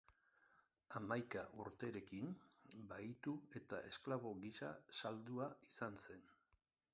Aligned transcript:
Hamaika 0.93 1.43
urterekin 1.65 2.31
bahitu 2.93 3.35
eta 3.61 3.83
esklabo 3.91 4.33
gisa 4.47 4.73
saldua 5.01 5.51
izan 5.75 6.01
zen. 6.09 6.27